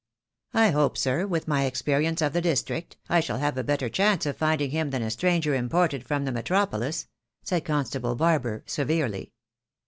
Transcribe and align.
"I 0.55 0.71
hope, 0.71 0.97
sir, 0.97 1.27
with 1.27 1.47
my 1.47 1.65
experience 1.65 2.23
of 2.23 2.33
the 2.33 2.41
district, 2.41 2.97
I 3.07 3.19
shall 3.19 3.37
have 3.37 3.55
a 3.55 3.63
better 3.63 3.87
chance 3.87 4.25
of 4.25 4.35
finding 4.35 4.71
him 4.71 4.89
than 4.89 5.03
a 5.03 5.11
stranger 5.11 5.53
imported 5.53 6.07
from 6.07 6.25
the 6.25 6.31
Metropolis," 6.31 7.05
said 7.43 7.65
Constable 7.65 8.15
Barber, 8.15 8.63
severely. 8.65 9.33